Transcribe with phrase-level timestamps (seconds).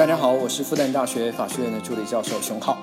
[0.00, 2.78] 大家好，我是复旦大学法学院的助理教授熊浩，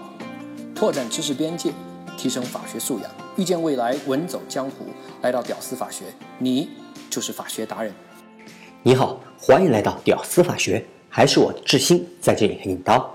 [0.75, 1.71] 拓展知识边界，
[2.15, 4.85] 提升法学素养，遇见未来，稳走江湖。
[5.23, 6.05] 来到屌丝法学，
[6.37, 6.69] 你
[7.09, 7.91] 就是法学达人。
[8.83, 13.11] 你好，欢迎来到屌丝法学，还是我志新在这里引刀。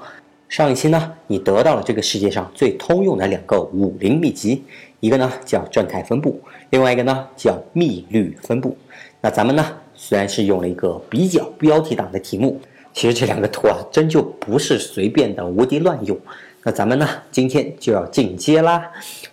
[0.48, 4.64] 上一期呢，你得到了这个世界上最通用的两个武林秘籍，
[4.98, 6.40] 一个呢叫正态分布，
[6.70, 8.76] 另外一个呢叫幂律分布。
[9.20, 9.64] 那咱们呢，
[9.94, 12.60] 虽然是用了一个比较标题党的题目。
[12.92, 16.18] 其实这两个图啊，真就不是随便的无敌乱用。
[16.62, 18.88] 那咱们呢，今天就要进阶啦。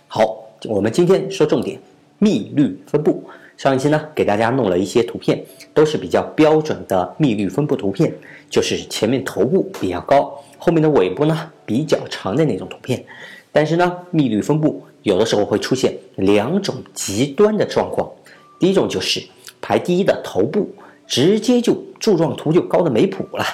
[0.08, 1.78] 好，我们今天说重点，
[2.18, 3.22] 幂律分布。
[3.56, 8.12] 上一期呢，给大家弄了一些图片，都是比较标准的幂律分布图片，
[8.48, 13.04] 就是前面头部比较高，后面的尾部呢比较长的那种图片。
[13.52, 18.10] 但是呢，幂律分布有的时候会出现两种极端的状况。
[18.58, 19.22] 第一种就是
[19.60, 20.68] 排第一的头部。
[21.10, 23.44] 直接就柱状图就高的没谱了，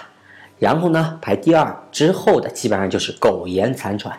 [0.58, 4.14] 然后呢排第二之后的基本上就是苟延残喘，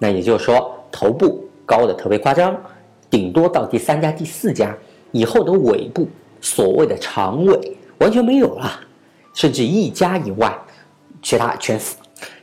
[0.00, 2.60] 那也就是说头部高的特别夸张，
[3.08, 4.76] 顶多到第三家第四家
[5.12, 6.08] 以后的尾部
[6.40, 8.80] 所谓的长尾完全没有了，
[9.32, 10.52] 甚至一家以外
[11.22, 11.96] 其他全死，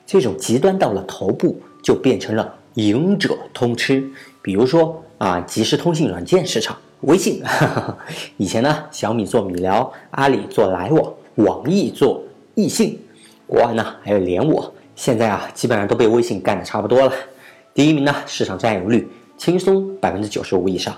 [0.05, 4.09] 这种极端到了头部就变成了赢者通吃，
[4.41, 6.77] 比如说啊即时通信软件市场。
[7.01, 7.41] 微信，
[8.35, 12.21] 以前呢，小米做米聊，阿里做来往，网易做
[12.55, 12.99] 易信，
[13.47, 17.13] 国外呢还有连我，现在啊基本上都被微信干的差不多了。
[17.73, 20.93] 第一名呢，市场占有率轻松百分之九十五以上。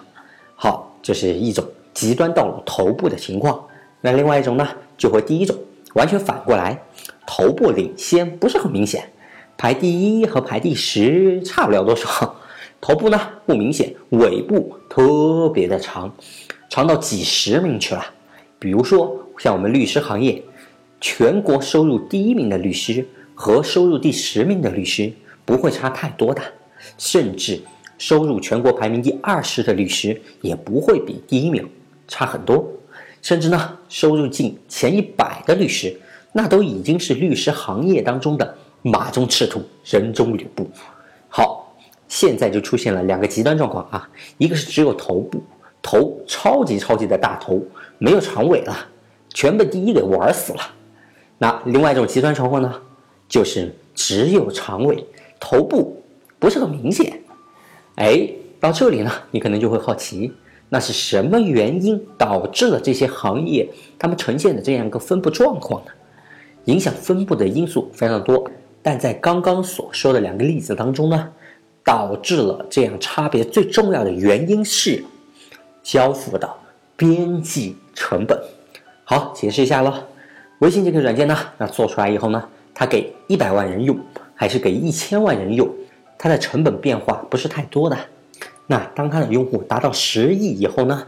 [0.56, 1.64] 好，这是一种
[1.94, 3.64] 极端到了头部的情况。
[4.02, 5.56] 那另外一种呢，就和第一种
[5.94, 6.82] 完全反过来，
[7.28, 9.08] 头部领先不是很明显，
[9.56, 12.36] 排第一和排第十差不了多少。
[12.82, 16.12] 头部呢不明显，尾部特别的长，
[16.68, 18.04] 长到几十名去了。
[18.58, 20.42] 比如说像我们律师行业，
[21.00, 25.14] 全国收入第一名的律师和收入第十名的律师
[25.46, 26.42] 不会差太多的，
[26.98, 27.62] 甚至
[28.00, 31.70] 收入全国排名第二十的律师也不会比第一名
[32.08, 32.68] 差很多。
[33.22, 35.96] 甚至呢，收入进前一百的律师，
[36.34, 40.68] 那都已经是律师行业当中的马中赤兔，人中吕布。
[41.30, 41.61] 好。
[42.12, 45.42] 现在就出现了两个极端状况啊，一个是只有头部
[45.82, 47.64] 头超级超级的大头，
[48.00, 48.76] 没有长尾了，
[49.34, 50.60] 全被第一给玩死了。
[51.38, 52.82] 那另外一种极端状况呢，
[53.30, 55.06] 就是只有长尾，
[55.40, 56.04] 头部
[56.38, 57.18] 不是很明显。
[57.96, 58.30] 哎，
[58.60, 60.34] 到这里呢，你可能就会好奇，
[60.68, 63.66] 那是什么原因导致了这些行业
[63.98, 65.92] 他们呈现的这样一个分布状况呢？
[66.66, 68.52] 影响分布的因素非常多，
[68.84, 71.30] 但在刚刚所说的两个例子当中呢。
[71.84, 75.04] 导致了这样差别最重要的原因是
[75.84, 76.50] 交付的
[76.96, 78.40] 边际成本。
[79.04, 79.94] 好，解释一下喽。
[80.60, 84.00] 微信这个软件呢，那做出来以后呢，它给一百万人用
[84.36, 85.68] 还是给一千万人用，
[86.18, 87.98] 它的成本变化不是太多的。
[88.68, 91.06] 那当它的用户达到十亿以后呢，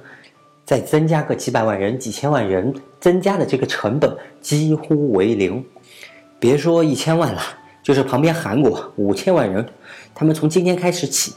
[0.65, 5.63] 再增加个几百万人、几千万人，增加的这个成本几乎为零。
[6.39, 7.41] 别说一千万了。
[7.83, 9.63] 就是旁边韩国五千万人，
[10.15, 11.33] 他们从今天开始起，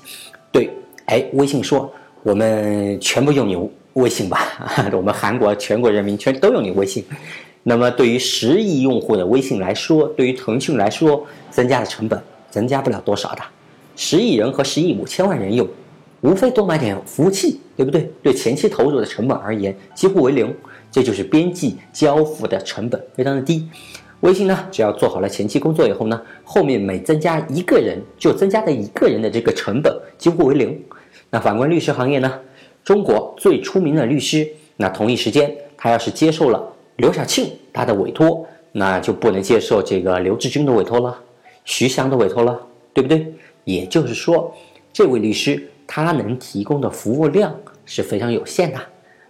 [0.53, 0.71] 对，
[1.07, 1.93] 哎，微信说
[2.23, 3.59] 我们全部用你
[3.95, 4.39] 微信吧，
[4.95, 7.05] 我们韩国全国人民全都用你微信。
[7.65, 13.43] 那么对于十亿用户的微信来说，对于腾讯来说，增加的成本增加不了多少的。
[13.97, 15.69] 十亿人和十亿五千万人用，
[16.21, 18.09] 无非多买点服务器，对不对？
[18.23, 20.55] 对前期投入的成本而言，几乎为零。
[20.89, 23.69] 这就是边际交付的成本非常的低。
[24.21, 30.83] 微信呢，只要做好了前期工作以后呢，后面每增加一个人，就增加的一个人的这个成本几乎为零。
[31.31, 32.41] 那反观律师行业呢，
[32.83, 36.63] 中国最出名的律师，那同一时间他要是接受了
[36.97, 41.19] 刘晓庆他的委托，那就不能接受这个刘志军的委托了，
[41.65, 42.59] 徐翔的委托了，
[42.95, 43.27] 对不对？
[43.65, 44.53] 也就是说，
[44.93, 47.55] 这位律师他能提供的服务量
[47.85, 48.81] 是非常有限的，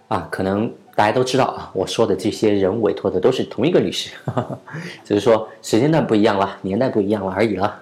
[0.07, 0.71] 啊，可能。
[0.97, 4.09] 大家都知道啊，我说的这些人委托的都是同一个律师，
[5.05, 7.79] 只是说时间段不一样了，年代不一样了而已了。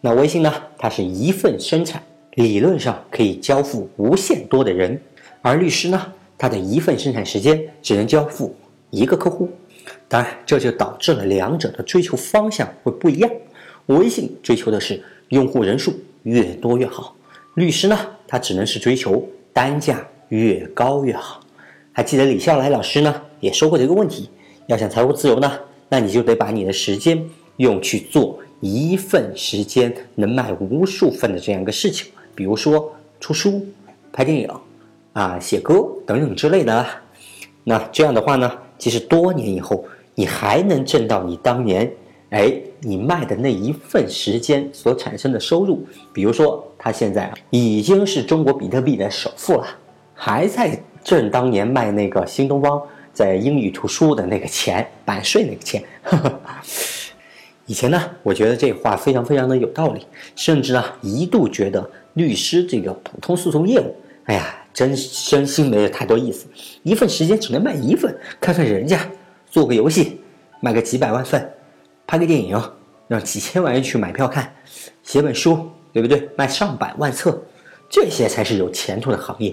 [0.00, 0.52] 那微信呢？
[0.76, 2.02] 它是一份生产，
[2.34, 5.00] 理论上可以交付无限多的人，
[5.42, 8.52] 而律师呢，他的一份生产时间只能交付
[8.90, 9.48] 一个客户。
[10.08, 13.30] 当然，这就导致了两者的追求方向会不一样。
[13.86, 15.94] 微信追求的是用户人数
[16.24, 17.14] 越多越好，
[17.54, 17.96] 律师呢，
[18.26, 21.40] 他只能是追求单价越高越好。
[22.00, 24.30] 还记得李笑来老师呢，也说过这个问题：
[24.68, 25.52] 要想财务自由呢，
[25.90, 27.22] 那你就得把你的时间
[27.58, 33.66] 用去做一份时间能卖无数份的这样一个事情，比如说出书、
[34.10, 34.48] 拍电影、
[35.12, 36.86] 啊写歌等等之类的。
[37.64, 41.92] 那这样的话呢，其实多年以后，你还能挣到你当年
[42.30, 42.50] 哎，
[42.80, 49.66] 你卖的那一份时间所产生的收入，比如说他现在已经是中国比特币的首富了，
[50.22, 52.78] 还在挣当年卖那个新东方
[53.10, 55.82] 在英语图书的那个钱，版税那个钱。
[57.64, 60.06] 以前呢，我觉得这话非常非常的有道理，
[60.36, 63.96] 甚至呢一度觉得律师这个普通诉讼业务，
[64.26, 66.44] 哎呀，真真心没有太多意思，
[66.82, 69.00] 一份时间只能卖一份，看看人家
[69.50, 70.20] 做个游戏
[70.60, 71.50] 卖个几百万份，
[72.06, 72.62] 拍个电影
[73.08, 74.52] 让几千万人去买票看，
[75.02, 76.28] 写本书对不对？
[76.36, 77.42] 卖上百万册，
[77.90, 79.52] 这些才是有前途的行业，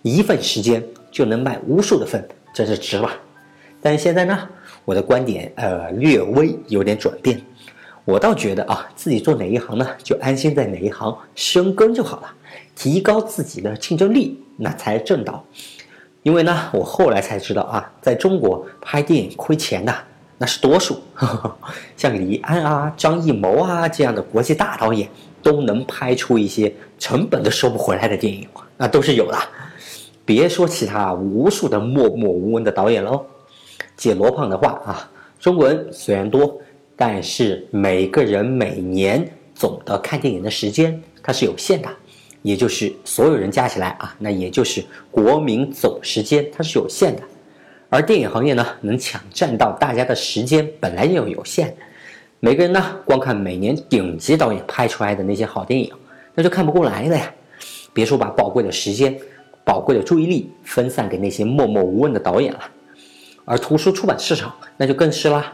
[0.00, 0.82] 一份时间
[1.12, 3.10] 就能卖无数的份，真是值了。
[3.82, 4.48] 但现在呢，
[4.86, 7.38] 我的观点呃略微有点转变。
[8.06, 12.34] 我倒觉得啊，自己做哪一行呢，就安心在哪一行深耕就好了，
[12.74, 15.44] 提高自己的竞争力，那才是正道。
[16.22, 19.94] 因为呢，我后来才知道啊，在中国拍电影亏钱的
[20.38, 21.02] 那是多数，
[21.98, 25.06] 像李安啊、张艺谋啊这样的国际大导演，
[25.44, 29.38] 都能拍出一些成本都收不回来的电影，那都是有的。
[30.24, 33.24] 别说其他无数的默默无闻的导演喽。
[33.96, 36.60] 借罗胖的话啊，中国人虽然多。
[36.96, 41.88] 但是每个人每年总的看电影的时间它是有限的，
[42.42, 44.80] 也就是所有人加起来啊，那也就是
[45.10, 47.22] 国民总时间它是有限的。
[47.88, 51.76] 而电影行业呢，能抢占到大家的时间本来就有限，
[52.40, 55.90] 每个人呢光看每年顶级导演拍出来的那些好电影，
[56.34, 57.32] 那就看不过来了呀。
[57.92, 59.16] 别说把宝贵的时间、
[59.64, 62.60] 宝贵的注意力分散给那些默默无闻的导演了，
[63.44, 65.52] 而图书出版市场那就更是啦。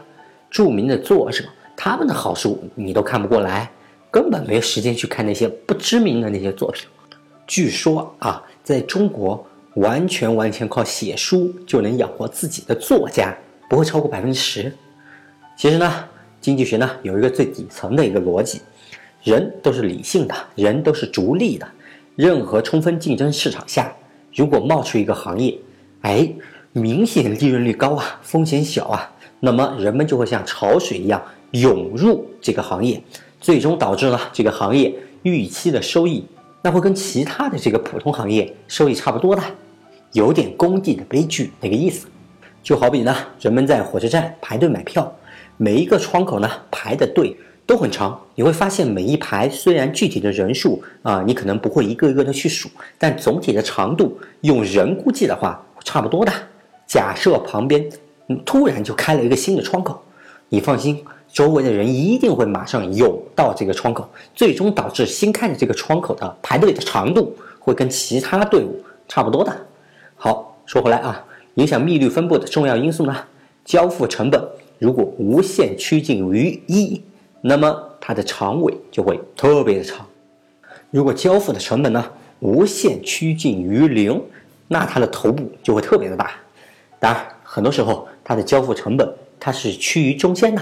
[0.49, 1.45] 著名的作者，
[1.77, 3.71] 他们的好书你都看不过来，
[4.09, 6.85] 根本没有时间去看那些不知名的那些作品。
[7.47, 13.33] 据说啊，在中国完全完全靠写书就能养活自己的作家
[13.69, 14.73] 不会超过百分之十。
[15.55, 16.05] 其实呢，
[16.41, 18.59] 经济学呢有一个最底层的一个逻辑：
[19.23, 21.67] 人都是理性的，人都是逐利的。
[22.15, 23.95] 任何充分竞争市场下，
[24.35, 25.57] 如果冒出一个行业，
[26.01, 26.29] 哎，
[26.73, 29.09] 明显利润率高啊，风险小啊。
[29.39, 31.21] 那么人们就会像潮水一样
[31.51, 33.01] 涌入这个行业，
[33.39, 36.25] 最终导致呢这个行业预期的收益，
[36.61, 39.41] 那会跟其他的这个普通行业收益差不多的，
[40.11, 42.07] 有点工地的悲剧那个意思。
[42.61, 45.11] 就好比呢，人们在火车站排队买票，
[45.61, 47.37] 每一个窗口呢排的队
[47.67, 52.67] 都很长，你会发现每一排虽然具体的人数啊，你可能不会一个一个的去数，
[52.97, 56.33] 但总体的长度用人估计的话差不多的。
[56.87, 57.87] 假设旁边。
[58.45, 60.01] 突然就开了一个新的窗口，
[60.47, 69.53] 你放心，周围的人一定会马上涌到这个窗口，最终导致新开的这个窗口的排队的长度会跟其他队伍差不多的。
[70.15, 71.21] 好，说回来啊，
[71.55, 73.13] 影响密率分布的重要因素呢，
[73.65, 74.41] 交付成本
[74.81, 76.99] 如果无限趋近于一，
[77.39, 80.03] 那么它的长尾就会特别的长；
[80.89, 82.03] 如果交付的成本呢
[82.39, 84.19] 无限趋近于零，
[84.67, 86.31] 那它的头部就会特别的大。
[86.99, 88.07] 当然，很多时候。
[88.23, 90.61] 它的交付成本，它是趋于中间的。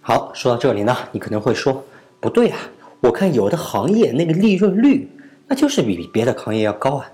[0.00, 1.84] 好，说到这里呢，你可能会说，
[2.18, 2.58] 不对啊，
[3.00, 5.10] 我看有的行业那个利润率，
[5.46, 7.10] 那就是比别的行业要高啊，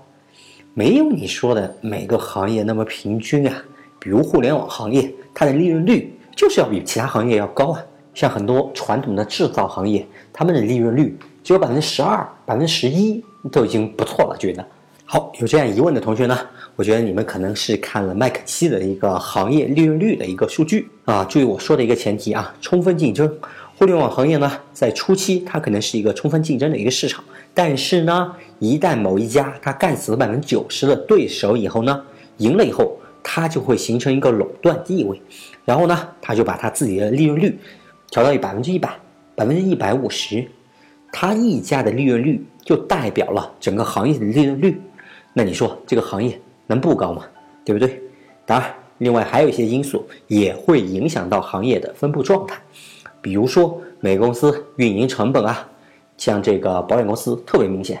[0.75, 3.65] 没有你说的每个行业那么平均啊。
[3.99, 7.81] 比如互联网行业，它的利润率就是要比其他行业要高啊。
[8.13, 14.65] 像很多传统的制造行业，他们的利润率只有百分之十二、百分之十一，都已经不错了，觉得。
[15.03, 16.39] 好，有这样疑问的同学呢，
[16.75, 21.23] 我觉得你们可能是看了麦肯锡的一个行业利润率的一个数据啊。
[21.25, 23.31] 注意我说的一个前提啊，充分竞争。
[23.77, 27.21] 互联网行业呢，在初期它可能是一个充分竞争的一个市场，
[27.53, 32.01] 但是呢，一旦某一家它干死了百分之九十的对手以后呢，
[32.37, 35.19] 赢了以后，它就会形成一个垄断地位，
[35.65, 37.57] 然后呢，它就把它自己的利润率
[38.11, 38.95] 调到百分之一百、
[39.33, 40.47] 百分之一百五十，
[41.11, 44.79] 它一家的利润率就代表了整个行业的利润率。
[45.33, 47.25] 那你说这个行业能不高吗？
[47.65, 47.99] 对不对？
[48.45, 52.55] 当然，另外还有一些因素也会影响到行业的分布状态，
[53.21, 55.67] 比如说每个公司运营成本啊，
[56.15, 57.99] 像这个保险公司特别明显，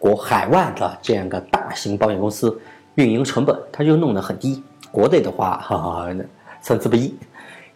[0.00, 2.60] 国海外的这样一个大型保险公司
[2.96, 6.08] 运营成本它就弄得很低，国内的话哈哈
[6.60, 7.14] 参差不一，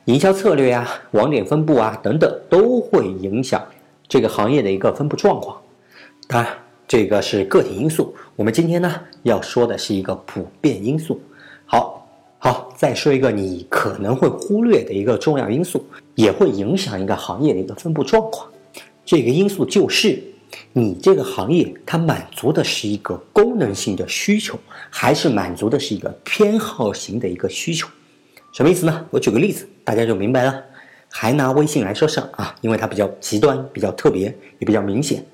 [0.05, 3.63] 营销策略啊、网点分布啊等等都会影响
[4.09, 5.57] 这个行业的一个分布状况，
[6.27, 6.53] 当然。
[6.91, 8.91] 这个是个体因素，我们今天呢
[9.23, 11.21] 要说的是一个普遍因素。
[11.67, 12.09] 好，
[12.39, 15.85] 好，再说一个你可能会忽略的一个重要因素，
[16.15, 18.49] 也会影响一个行业的一个分布状况。
[19.05, 20.19] 这个因素就是
[20.73, 24.59] 你这个行业它满足的是一个功能性的需求，
[24.91, 27.89] 还是满足的是一个偏好型的一个需求？
[28.53, 29.07] 什么意思呢？
[29.11, 30.65] 我举个例子，大家就明白了。
[31.11, 34.27] 还拿微信来说事儿啊，因为它比较极端、比较特别，
[34.59, 35.25] 也比较明显。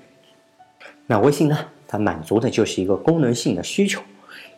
[1.07, 4.01] 那微信呢，它满足的就是一个功能性的需求，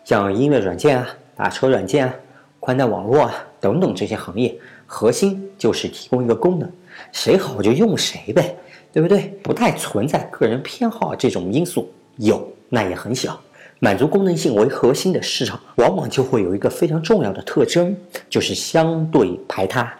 [0.04, 2.14] 像音乐软件啊、打车软件啊、
[2.60, 4.54] 宽带网络啊等等这些行业，
[4.86, 6.70] 核心就是提供一个功能，
[7.12, 8.54] 谁好就用谁呗，
[8.96, 9.30] 对不对？
[9.42, 11.86] 不太存在个人偏好这种因素，
[12.16, 13.38] 有那也很小。
[13.78, 17.94] 满足功能性为核心的市场，往往就会有一个非常重要的特征，
[18.30, 19.92] 就是相对排他，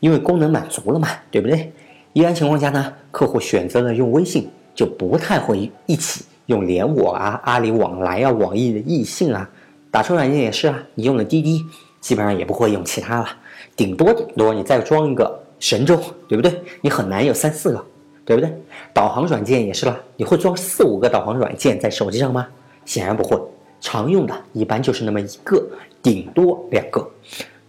[0.00, 1.72] 因为功能满足了嘛，对不对？
[2.12, 9.48] 一般情况下呢，客户选择了用微信，就不太会一起用连我啊、阿里往来啊、网易的易信啊，
[9.92, 11.64] 打车软件也是啊，你用了滴滴，
[12.00, 13.28] 基本上也不会用其他了，
[13.76, 16.60] 顶多顶多你再装一个神州，对不对？
[16.80, 17.86] 你很难有三四个，
[18.30, 18.48] 对不对？
[18.94, 22.46] 导航软件也是了，你会装四五个导航软件在手机上吗？
[22.84, 23.36] 显然不会，
[23.80, 25.60] 常用的一般就是那么一个，
[26.00, 27.04] 顶多两个。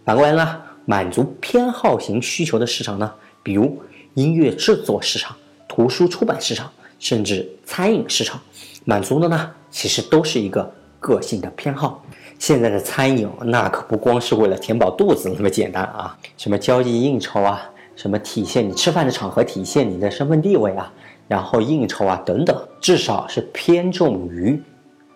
[0.04, 3.76] 反过来呢，满足偏好型需求的市场呢，比如
[4.14, 5.34] 音乐制作市场、
[5.66, 8.40] 图书出版市场，甚至餐饮市场，
[8.84, 12.04] 满足的呢，其实都是一个个性的偏好。
[12.38, 20.92] 现在的餐饮那可不光是为了填饱肚子那么简单啊，什么交际应酬啊，什么体现你吃饭的场合体现你的身份地位啊，
[21.28, 24.62] 然后应酬啊等等，至少是偏重于。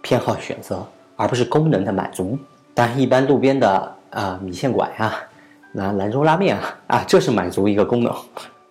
[0.02, 2.38] 偏好选择，而不是功能的满足。
[2.72, 5.12] 当然，一般路边的啊米线馆呀，
[5.72, 8.14] 那兰州拉面啊啊，这是满足一个功能。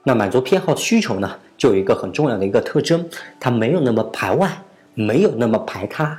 [0.02, 3.06] 那满足偏好需求呢，就有一个很重要的一个特征，
[3.38, 4.50] 它没有那么排外，
[4.94, 6.18] 没有那么排他。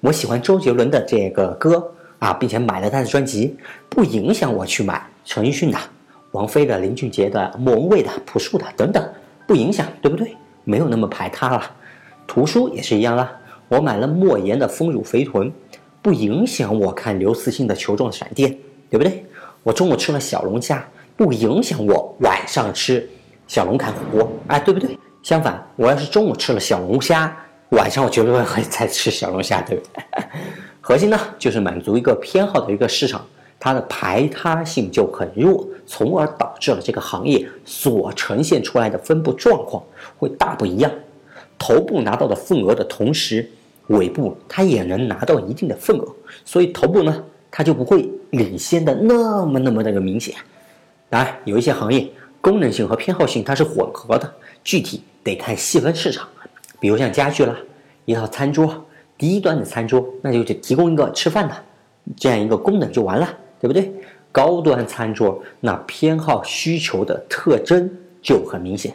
[0.00, 3.56] 我喜欢周杰伦的这个歌啊，并且买了他的专辑，
[3.88, 5.78] 不影响我去买陈奕迅的、
[6.32, 9.06] 王菲的、林俊杰的、莫文蔚的、朴树的等等，
[9.46, 10.36] 不影响，对不对？
[10.64, 11.70] 没有那么排他了。
[12.26, 13.32] 图书也是一样啦。
[13.68, 15.48] 我买了莫言的《丰乳肥臀》，
[16.02, 18.50] 不影响我看刘慈欣的《球状闪电》，
[18.90, 19.24] 对不对？
[19.62, 23.08] 我中午吃了小龙虾，不影响我晚上吃
[23.46, 24.98] 小龙坎火锅，哎，对不对？
[25.22, 27.34] 相反，我要是中午吃了小龙虾，
[27.70, 30.04] 晚上我绝对会再吃小龙虾，对不对？
[30.80, 33.26] 核心呢，就是满足一个偏好的一个市场，
[33.60, 39.82] 它的排他性就很弱，从而导致了这个行业所呈现出来的分布状况
[40.16, 40.90] 会大不一样。
[41.58, 43.50] 头部拿到的份额的同时，
[43.88, 46.06] 尾部它也能拿到一定的份额，
[46.44, 50.34] 所以头部呢，它就不会领先的那么那么那个明显。
[51.10, 52.08] 当然，有一些行业
[52.40, 56.28] 功能性和偏好性它是混合的，具体得看细分市场。
[56.78, 57.56] 比如像家具啦，
[58.04, 58.84] 一套餐桌，
[59.16, 61.56] 低端的餐桌那就提供一个吃饭的
[62.16, 63.28] 这样一个功能就完了，
[63.60, 63.92] 对不对？
[64.30, 67.90] 高端餐桌那偏好需求的特征
[68.22, 68.94] 就很明显。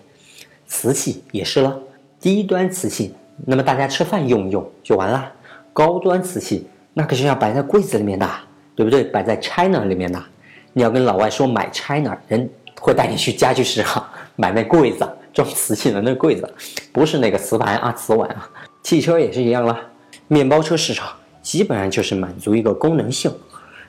[0.67, 1.77] 瓷器也是了，
[2.20, 3.13] 低端瓷器。
[3.46, 5.32] 那么大家吃饭用一用就完了，
[5.74, 8.29] 高端瓷器那可是要摆在柜子里面的，
[8.75, 9.03] 对不对？
[9.03, 10.24] 摆在 China 里面的，
[10.72, 12.48] 你要跟老外说买 China，人
[12.79, 16.48] 会带你去家具市场买那柜子装瓷器的那柜子，
[16.91, 18.48] 不是那个瓷盘啊、瓷碗啊。
[18.84, 19.79] 汽车也是一样了，
[20.27, 23.34] 面包车市场基本上就是满足一个功能性，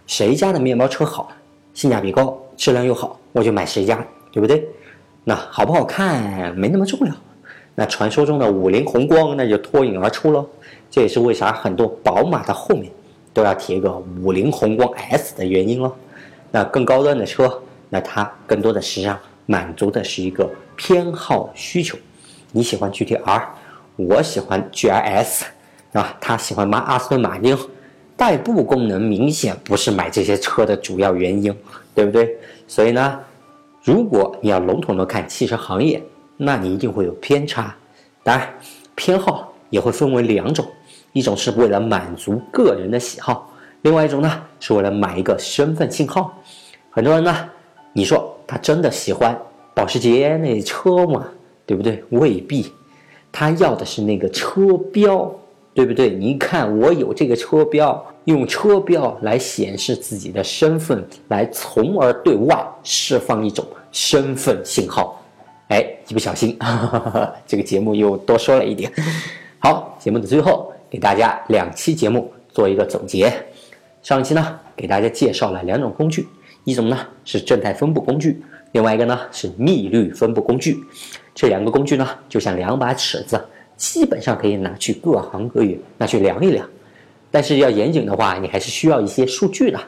[0.07, 1.31] 谁家的面包车好，
[1.73, 4.67] 性价比高，质量又好，我就买谁家，对不对？
[5.25, 7.15] 那好不好看没那么重要。
[7.75, 10.47] 那传说中的五菱宏光那就脱颖而出喽，
[10.91, 12.93] 这也是为啥很多宝马的后面
[13.33, 13.93] 都要贴个
[14.23, 15.93] 五菱宏光 S 的原因喽。
[16.53, 21.99] 那更高端的车，那它更多的实际上满足的是一个偏好需求。
[22.53, 23.43] 你喜欢 GTR，
[23.97, 25.43] 我喜欢 GLS，
[25.95, 27.59] 啊，他喜欢马阿斯顿马丁，
[28.16, 31.54] 代步功能明显不是买这些车的主要原因，
[31.94, 32.37] 对不对？
[32.66, 33.21] 所以呢，
[33.83, 36.02] 如果你要笼统的看汽车行业。
[36.37, 37.73] 那你一定会有偏差，
[38.25, 38.52] 当然，
[38.97, 40.66] 偏好也会分为两种，
[41.12, 46.37] 一种是为了满足个人的喜好，另外一种呢是为了买一个身份信号。
[46.90, 47.49] 很多人呢，
[47.92, 49.38] 你说他真的喜欢
[49.76, 51.25] 保时捷那车吗？
[51.64, 52.02] 对不对？
[52.11, 52.73] 未必，
[53.30, 55.33] 他要的是那个车标，
[55.75, 56.11] 对不对？
[56.11, 65.21] 你看我有这个车标，用车标来显示自己的身份，来从而对外释放一种身份信号。
[65.69, 66.57] 哎，一不小心，
[67.47, 68.93] 这个节目又多说了一点。
[69.59, 73.33] 好，节目的最后给大家两期节目做一个总结。
[74.02, 76.28] 上一期呢，给大家介绍了两种工具，
[76.64, 80.78] 一种呢是正态分布工具，另外一个呢是幂律分布工具。
[81.35, 83.43] 这两个工具呢，就像两把尺子，
[83.85, 86.67] 基本上可以拿去各行各业拿去量一量。
[87.31, 89.79] 但是要严谨的话，你还是需要一些数据的。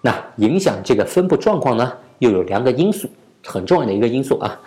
[0.00, 3.08] 那影响这个分布状况呢，又有两个因素，
[3.44, 4.60] 很重要的一个因素啊。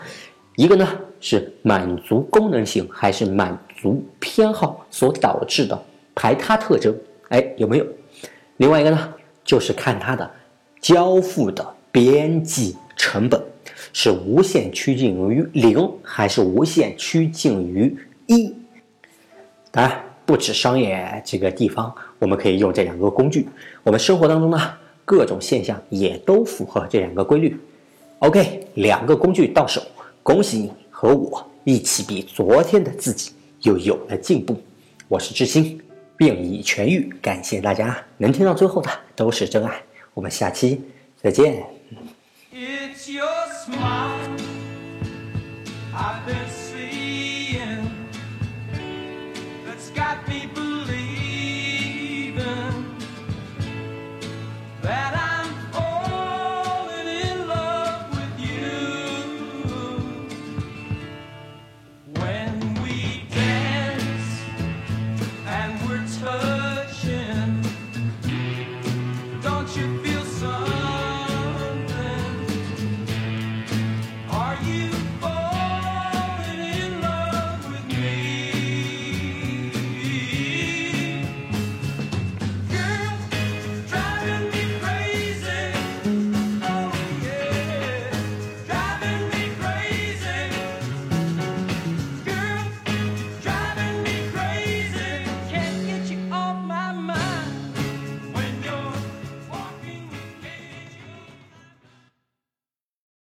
[0.56, 0.88] 一个呢
[1.20, 5.78] 是满足功能性还是满足偏好所导致的
[6.16, 6.96] 排他特征，
[7.28, 7.86] 哎有没有？
[8.58, 10.32] 另外一个呢就是看它的
[10.80, 13.42] 交付的边际成本。
[13.92, 17.98] 是无限趋近于零，还是无限趋近于
[18.28, 18.54] 一？
[19.72, 23.48] 当然，不止商业这个地方，我们可以用这两个工具。
[23.84, 24.60] 我们生活当中呢，
[25.04, 27.58] 各种现象也都符合这两个规律。
[28.20, 29.82] OK，两个工具到手，
[30.24, 34.58] 恭喜你和我一起比昨天的自己又有了进步。
[35.08, 35.80] 我是志新，
[36.16, 39.82] 病已痊愈，感谢大家能听到最后的都是真爱。
[40.14, 40.82] 我们下期
[41.22, 41.64] 再见。
[42.54, 43.28] It's your
[43.66, 44.15] smile.